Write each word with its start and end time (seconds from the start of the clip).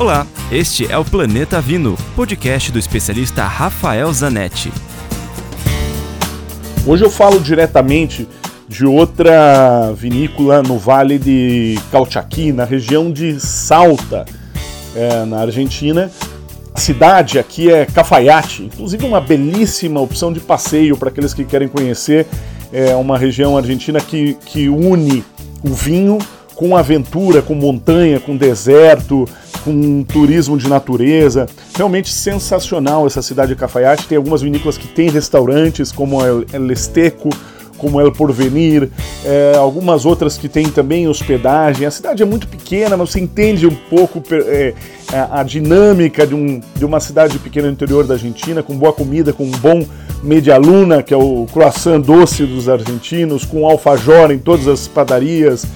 Olá, 0.00 0.26
este 0.50 0.90
é 0.90 0.96
o 0.96 1.04
Planeta 1.04 1.60
Vino, 1.60 1.94
podcast 2.16 2.72
do 2.72 2.78
especialista 2.78 3.44
Rafael 3.44 4.10
Zanetti. 4.10 4.72
Hoje 6.86 7.04
eu 7.04 7.10
falo 7.10 7.38
diretamente 7.38 8.26
de 8.66 8.86
outra 8.86 9.92
vinícola 9.94 10.62
no 10.62 10.78
Vale 10.78 11.18
de 11.18 11.78
Calchaquí, 11.92 12.50
na 12.50 12.64
região 12.64 13.12
de 13.12 13.38
Salta, 13.38 14.24
é, 14.96 15.26
na 15.26 15.40
Argentina. 15.40 16.10
A 16.72 16.80
cidade 16.80 17.38
aqui 17.38 17.70
é 17.70 17.84
Cafayate, 17.84 18.62
inclusive 18.62 19.04
uma 19.04 19.20
belíssima 19.20 20.00
opção 20.00 20.32
de 20.32 20.40
passeio 20.40 20.96
para 20.96 21.10
aqueles 21.10 21.34
que 21.34 21.44
querem 21.44 21.68
conhecer. 21.68 22.26
É 22.72 22.96
uma 22.96 23.18
região 23.18 23.54
argentina 23.54 24.00
que, 24.00 24.32
que 24.46 24.66
une 24.66 25.22
o 25.62 25.74
vinho 25.74 26.16
com 26.54 26.74
aventura, 26.74 27.42
com 27.42 27.54
montanha, 27.54 28.18
com 28.18 28.34
deserto, 28.34 29.28
com 29.64 30.02
turismo 30.04 30.56
de 30.56 30.68
natureza. 30.68 31.46
Realmente 31.76 32.12
sensacional 32.12 33.06
essa 33.06 33.22
cidade 33.22 33.54
de 33.54 33.56
Cafayate. 33.58 34.06
Tem 34.06 34.16
algumas 34.16 34.42
vinícolas 34.42 34.76
que 34.76 34.88
têm 34.88 35.10
restaurantes, 35.10 35.92
como 35.92 36.20
El 36.22 36.70
Esteco, 36.70 37.30
como 37.80 38.00
El 38.00 38.12
Porvenir, 38.12 38.90
é, 39.24 39.54
algumas 39.56 40.04
outras 40.04 40.36
que 40.36 40.48
têm 40.48 40.68
também 40.68 41.08
hospedagem. 41.08 41.86
A 41.86 41.90
cidade 41.90 42.22
é 42.22 42.26
muito 42.26 42.46
pequena, 42.46 42.96
mas 42.96 43.10
você 43.10 43.20
entende 43.20 43.66
um 43.66 43.74
pouco 43.74 44.22
é, 44.30 44.74
a, 45.12 45.40
a, 45.40 45.42
dinâmica 45.42 46.26
de, 46.26 46.34
um, 46.34 46.60
de 46.76 46.84
uma 46.84 47.00
cidade 47.00 47.38
pequena 47.38 47.68
no 47.68 47.72
interior 47.72 48.06
da 48.06 48.14
Argentina, 48.14 48.62
com 48.62 48.76
boa 48.76 48.92
comida, 48.92 49.32
com 49.32 49.44
um 49.44 49.50
bom 49.50 49.84
media 50.22 50.58
luna, 50.58 51.02
que 51.02 51.14
é 51.14 51.16
o 51.16 51.46
croissant 51.50 52.00
doce 52.00 52.44
dos 52.44 52.68
argentinos, 52.68 53.46
com 53.46 53.66
alfajor 53.66 54.30
em 54.30 54.38
todas 54.38 54.68
as 54.68 54.86
padarias. 54.86 55.66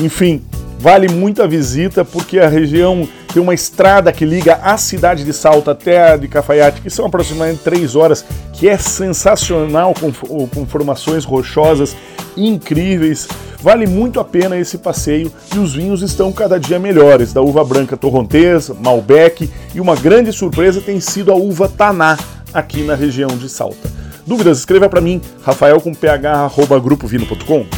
Enfim, 0.00 0.42
vale 0.78 1.08
muito 1.08 1.42
a 1.42 1.46
visita 1.46 2.04
porque 2.04 2.38
a 2.38 2.48
região 2.48 3.08
tem 3.32 3.42
uma 3.42 3.54
estrada 3.54 4.12
que 4.12 4.24
liga 4.24 4.54
a 4.62 4.76
cidade 4.76 5.24
de 5.24 5.32
Salta 5.32 5.72
até 5.72 6.12
a 6.12 6.16
de 6.16 6.28
Cafayate, 6.28 6.80
que 6.80 6.90
são 6.90 7.06
aproximadamente 7.06 7.62
três 7.62 7.94
horas, 7.94 8.24
que 8.52 8.68
é 8.68 8.78
sensacional, 8.78 9.92
com, 9.92 10.12
com 10.46 10.66
formações 10.66 11.24
rochosas 11.24 11.96
incríveis. 12.36 13.28
Vale 13.60 13.86
muito 13.86 14.20
a 14.20 14.24
pena 14.24 14.56
esse 14.56 14.78
passeio 14.78 15.32
e 15.54 15.58
os 15.58 15.74
vinhos 15.74 16.00
estão 16.02 16.30
cada 16.32 16.58
dia 16.58 16.78
melhores, 16.78 17.32
da 17.32 17.42
uva 17.42 17.64
branca 17.64 17.96
torrontés, 17.96 18.70
Malbec 18.80 19.50
e 19.74 19.80
uma 19.80 19.96
grande 19.96 20.32
surpresa 20.32 20.80
tem 20.80 21.00
sido 21.00 21.32
a 21.32 21.34
uva 21.34 21.68
Taná 21.68 22.16
aqui 22.54 22.82
na 22.82 22.94
região 22.94 23.28
de 23.28 23.48
Salta. 23.48 23.90
Dúvidas? 24.26 24.58
Escreva 24.58 24.88
para 24.88 25.00
mim, 25.00 25.20
rafael 25.42 25.80
com 25.80 25.92
ph, 25.92 26.50
grupovino.com. 26.82 27.77